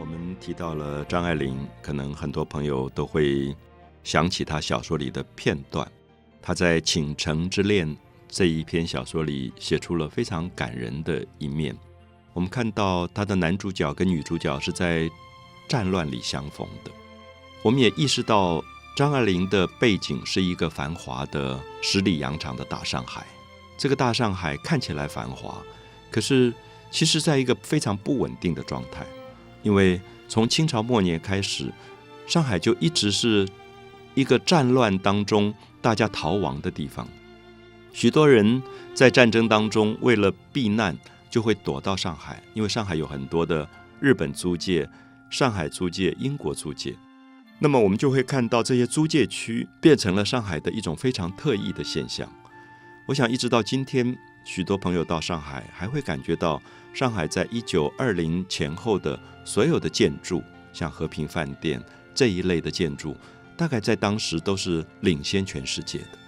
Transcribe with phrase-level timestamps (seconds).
[0.00, 3.54] 我们提到了张爱玲，可能很多朋友都会
[4.02, 5.86] 想起她小说里的片段。
[6.40, 7.86] 她在《倾城之恋》
[8.26, 11.76] 这一篇小说里写出了非常感人的一面。
[12.32, 15.06] 我们看到她的男主角跟女主角是在
[15.68, 16.90] 战乱里相逢的。
[17.62, 18.64] 我们也意识到
[18.96, 23.26] 张爱玲的背景是一个繁华的十里洋场的大上海。
[23.76, 25.60] 这个大上海看起来繁华，
[26.10, 26.54] 可是
[26.90, 29.06] 其实在一个非常不稳定的状态。
[29.62, 31.72] 因为从清朝末年开始，
[32.26, 33.48] 上海就一直是
[34.14, 37.06] 一个战乱当中大家逃亡的地方。
[37.92, 38.62] 许多人
[38.94, 40.96] 在战争当中为了避难，
[41.28, 44.88] 就会躲到上海，因为上海有很多的日本租界、
[45.28, 46.94] 上海租界、英国租界。
[47.58, 52.26] 那么我们就会看到这些租界区变成了上海的一种非常特异的现象。
[53.06, 54.16] 我想一直到今天，
[54.52, 56.60] 许多朋友到上海还会感觉到。
[56.92, 61.80] 上海在一九二零前后的所有的建筑，像和平饭店
[62.12, 63.16] 这一类的建筑，
[63.56, 66.18] 大概在当时都是领先全世界的。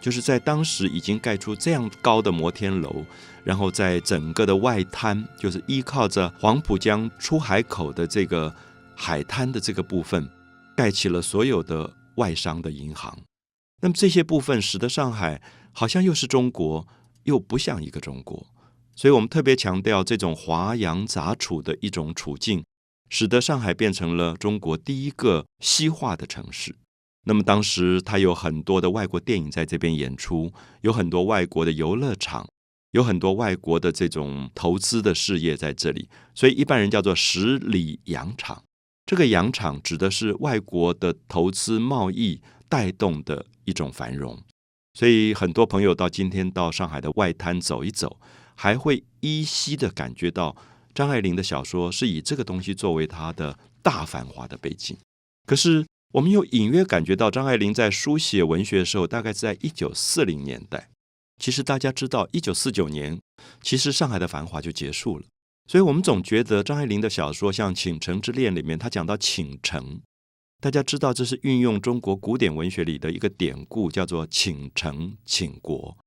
[0.00, 3.04] 就是在当时已经盖出这样高的摩天楼，
[3.42, 8.54] 然后在整个的外滩，就是依靠着黄浦江出海口的这个
[8.94, 10.30] 海滩的这个部分，
[10.76, 13.18] 盖起了所有的外商的银行。
[13.80, 15.42] 那么这些部分使得上海
[15.72, 16.86] 好像又是中国，
[17.24, 18.46] 又不像一个中国。
[18.94, 22.64] 所以我们特别强调这种华洋杂处的一种处境，
[23.08, 26.76] 使得上海变成了中国第一个西化的城市。
[27.24, 32.46] 那么当时它有很多的外国电影在这边演出，有很多外国的游乐场，
[32.90, 36.08] 有很多外国的这种投资的事业在这里。
[36.34, 38.62] 所以一般人叫做十里洋场。
[39.06, 44.42] 这个洋场指的是外国的投资贸易带动的一种繁荣。
[44.94, 48.18] 所以很多朋友到今天到上海的外滩走一走。
[48.54, 50.54] 还会依稀的感觉到
[50.94, 54.96] 张爱玲的小说是以这个东西作为她的大繁华的背景。
[55.46, 60.90] 可是，我们又隐约感觉到张爱玲在书写文学的时候，大概是在一九四零年代。
[61.40, 63.18] 其实大家知道，一九四九年，
[63.62, 65.24] 其实上海的繁华就结束了。
[65.66, 70.00] 所以我们总觉得张爱玲的小说，像《倾城之恋》里面，她讲到倾城，
[70.62, 75.98] 大家知道这是运用中国古典文学里的一个典故，叫做倾城倾国。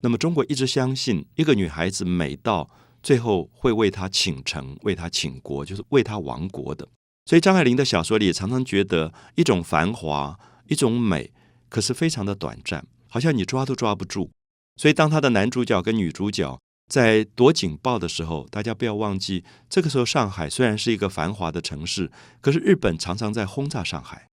[0.00, 2.68] 那么，中国一直相信，一个女孩子美到
[3.00, 6.88] 最后会为她倾城、为她倾国，就是为她亡国的。
[7.26, 10.36] 所以，张爱玲的小说里常常觉得一种繁华、
[10.66, 11.30] 一种美，
[11.68, 14.32] 可是非常的短暂，好像你抓都抓不住。
[14.74, 16.58] 所以，当她的男主角跟女主角
[16.88, 22.10] 在躲警报的时候，大家不要忘记，这个时候上海虽然是一个繁华的城市，
[22.40, 24.28] 可是日本常常在轰炸上海。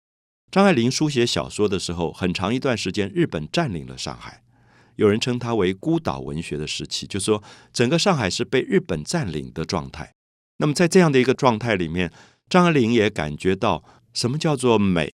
[0.50, 4.42] 张爱玲书写小说的时候，很长一段时间，日本占领了上海。
[4.96, 7.42] 有人称它为孤岛文学的时期，就是说
[7.72, 10.12] 整个上海是被日本占领的状态。
[10.56, 12.10] 那么在这样的一个状态里面，
[12.48, 15.12] 张爱玲也感觉到什么叫做美，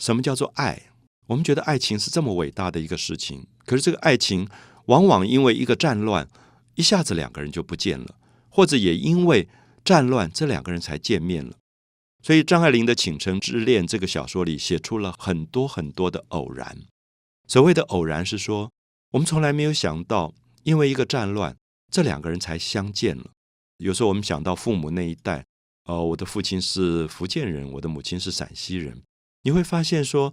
[0.00, 0.82] 什么叫做爱。
[1.28, 4.46] 我们觉得爱情是这么伟大的一个事情，可是这个爱情
[4.86, 6.28] 往往因为一个战乱，
[6.74, 8.16] 一下子两个人就不见了，
[8.48, 9.48] 或者也因为
[9.84, 11.56] 战乱，这两个人才见面了。
[12.22, 16.78] 所以张爱玲的《倾城之恋》这个小说里写出了很多很多的偶然。
[17.48, 18.70] 所谓的偶然是说。
[19.12, 20.32] 我们从来没有想到，
[20.62, 21.54] 因为一个战乱，
[21.90, 23.32] 这两个人才相见了。
[23.76, 25.44] 有时候我们想到父母那一代，
[25.84, 29.02] 哦，我的父亲是福建人，我的母亲是陕西人，
[29.42, 30.32] 你会发现说，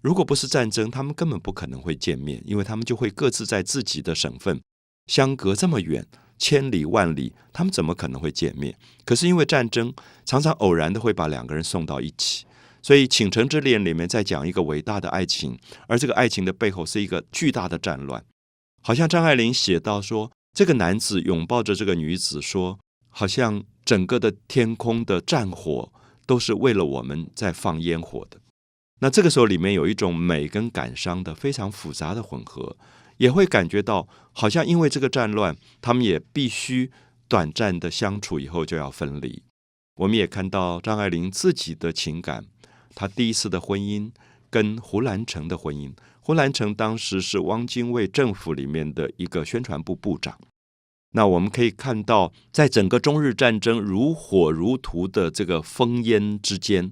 [0.00, 4.62] 如果不是战争，他们根本不可能会见面，因为他们就会各自在自己的省份，
[5.12, 6.06] 相隔这么远，
[6.38, 8.74] 千里万里，他们怎么可能会见面？
[9.04, 9.92] 可是因为战争，
[10.24, 12.46] 常常偶然的会把两个人送到一起。
[12.80, 18.24] 所以，《倾城之恋》里面在讲一个伟大的爱情，而这个爱情的背后是一个巨大的战乱。
[18.80, 22.78] 好像张爱玲写到说，这个男子拥抱着这个女子，说，
[23.10, 25.92] 好像整个的天空的战火
[26.24, 28.38] 都是为了我们在放烟火的。
[29.00, 32.78] 那这个时候里面有一种美跟感伤的非常复杂的混合，
[33.16, 36.90] 也会感觉到好像因为这个战乱，他们也必须
[37.28, 39.42] 短暂的相处以后就要分离。
[39.96, 42.44] 我们也看到张爱玲自己的情感。
[42.94, 44.10] 她第一次的婚姻
[44.50, 50.38] 跟胡兰成的婚姻，胡兰成当时是汪精卫政府里面的一个宣传部部长。
[51.14, 56.90] 那我们可以看到，在整个中日战争如火如荼的这个烽烟之间，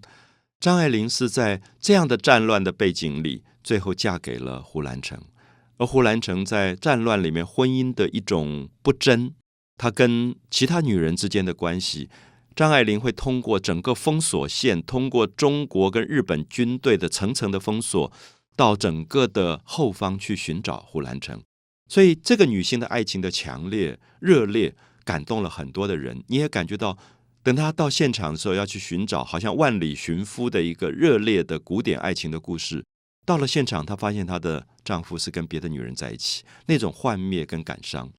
[0.59, 5.19] 张爱玲是在这样的战乱的背景里，最后嫁给了胡兰成。
[5.81, 9.33] 而胡兰成在战乱里面婚姻的一种不贞，
[9.79, 12.11] 他跟其他女人之间的关系。
[12.55, 18.13] 张爱玲会通过整个封锁线，通过中国跟日本军队的层层的封锁，
[18.55, 21.41] 到整个的后方去寻找胡兰成。
[21.89, 24.75] 所以，这个女性的爱情的强烈、热烈，
[25.05, 26.23] 感动了很多的人。
[26.27, 26.99] 你也感觉到
[27.43, 32.85] 等她到现场的时候，要去寻找好像万里寻夫的一个热烈的古典爱情的故事。
[33.25, 38.13] 到了现场，她发现她的丈夫是跟别的女人在一起，那种幻灭跟感伤。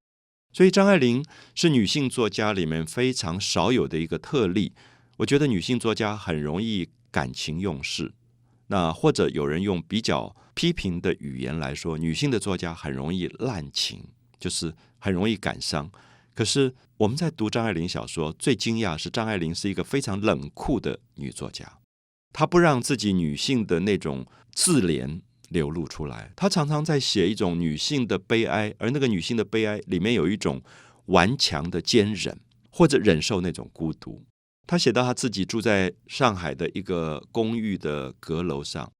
[0.54, 1.24] 所以张爱玲
[1.56, 4.74] 是女性作家里面非常少有的一个特例。
[5.18, 8.14] 我觉得女性作家很容易感情用事，
[8.68, 14.04] 那或者有人用比较批评的语言来说，女性的作家很容易滥情，
[14.40, 15.92] 就是很容易感伤。
[16.34, 21.80] 可是我们在读张爱玲小说，最惊讶是张爱玲是一个非常冷酷的女作家，
[22.34, 25.22] 她不让自己女性的那种自怜。
[25.52, 30.62] 流露出来，她常常在写一种女性的悲哀，而那个女性的悲哀里面有一种
[31.08, 32.40] 顽强的坚忍，
[32.72, 34.24] 或者忍受那种孤独。
[34.66, 38.94] 她写到她自己住在上海的一个公寓的阁楼上，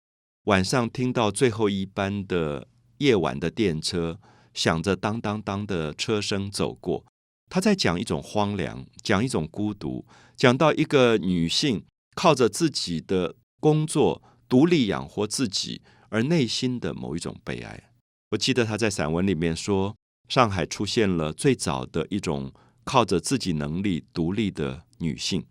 [0.44, 2.68] 晚上听到最后一班的
[2.98, 4.20] 夜晚的电车
[4.54, 7.06] 响着当当当的车声走过，
[7.50, 10.06] 她在讲一种荒凉，讲一种孤独，
[10.36, 11.86] 讲到一个女性
[12.16, 15.82] 靠着自己的工作独立养活自己。
[16.14, 17.90] 而内心的某一种悲哀，
[18.32, 19.96] 我记得他在散文里面说，
[20.28, 22.52] 上海出现了最早的一种
[22.84, 25.46] 靠着自己能力独立的女性，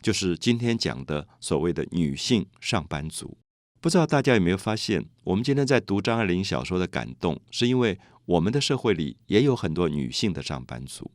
[0.00, 3.36] 就是今天讲的所谓的女性上班族。
[3.78, 11.10] 不知道大家有没有发现，我们今天在读张爱玲小说的感动，是因为我们的社会里也有很多女性的上班族。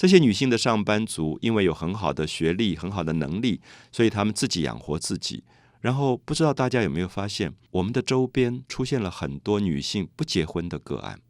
[0.00, 3.60] 这些女性的上班族因为有很好的学历、很好的能力，
[3.92, 5.44] 所以她们自己养活自己。
[5.82, 11.20] 然后不知道大家有没有发现，我们的周边出现了很多女性不结婚的个案。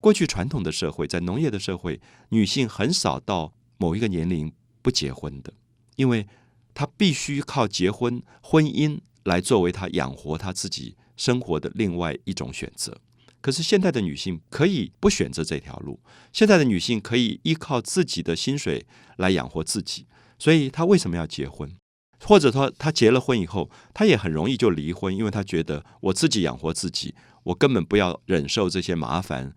[0.00, 2.00] 过去传统的社会，在农业的社会，
[2.30, 4.50] 女性很少到某一个年龄
[4.80, 5.52] 不结婚的，
[5.96, 6.26] 因为
[6.72, 12.98] 她必须靠结婚、婚姻来作为她养活她自己生活的另外一种选择。
[13.44, 16.00] 可是现在的女性可以不选择这条路，
[16.32, 18.86] 现在的女性可以依靠自己的薪水
[19.18, 20.06] 来养活自己，
[20.38, 21.70] 所以她为什么要结婚？
[22.20, 29.54] 或者说，她结了婚以后，她也很容易就离婚，因为她觉得我自己养活自己，我根本不要忍受这些麻烦。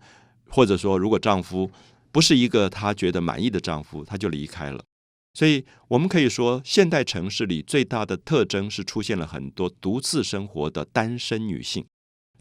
[0.50, 1.70] 或者说，如果丈夫
[2.12, 4.84] 不是一个她觉得满意的丈夫，她就离开了。
[5.32, 11.86] 所以，我们可以说，现代城市里最大的特征是出现了很多独自生活的单身女性。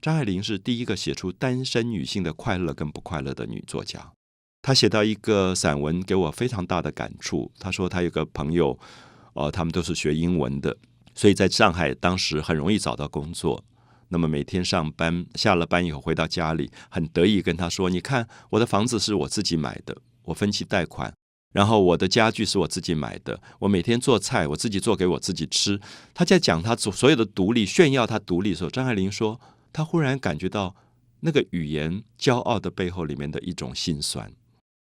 [0.02, 4.12] 张爱玲是第一个写出单身女性的快乐跟不快乐的女作家。
[4.62, 7.52] 她写到一个散文，给我非常大的感触。
[7.60, 8.78] 她说，她有个朋友。
[9.40, 10.76] 哦，他们都是学英文的，
[11.14, 13.64] 所以在上海当时很容易找到工作。
[14.08, 21.14] 那么每天上班，下了班以后回到家里，很得意跟他说：“你看，我的房子是我自己买的，我分期贷款。
[21.54, 25.80] 然后我的家具是我自己买的，我每天做菜，我自己做给我自己吃。”
[26.16, 29.40] 他在讲他所有的独立，炫耀他独立的时候，张爱玲说
[29.78, 30.76] ：“他忽然感觉到
[31.20, 34.34] 那个语言骄傲的背后里面的一种心酸。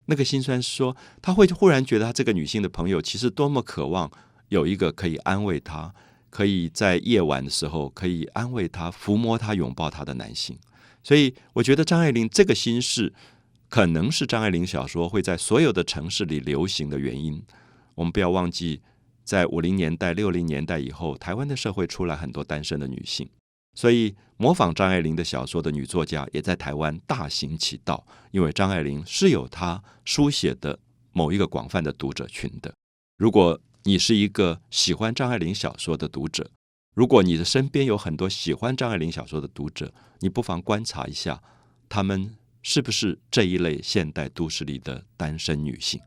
[0.05, 4.11] 那个心酸是说，他会忽然觉得他这个女性的朋友其实多么渴望。”
[4.51, 5.95] 有一个可以安慰他，
[6.29, 10.59] 可以在夜晚的时候可以安慰他、抚摸他、拥抱他的男性。
[11.03, 13.15] 所以，我觉得张爱玲这个心事，
[13.71, 17.43] 可能是张爱玲小说会在所有的城市里流行的原因。
[17.95, 18.83] 我们不要忘记，
[19.25, 23.27] 在五零年代、六零年代以后，台湾的社会出来很多单身的女性，
[23.75, 28.07] 所以模仿张爱玲的小说的女作家也在台湾大行其道。
[28.31, 30.79] 因为张爱玲是有她书写的
[31.13, 32.73] 某一个广泛的读者群的。
[33.17, 36.51] 如果你是一个喜欢张爱玲小说的读者，
[36.95, 41.43] 如果你的身边有很多喜欢张爱玲小说的读者，你不妨观察一下，
[41.89, 46.01] 他们是不是这一类现代都市里的单身女性。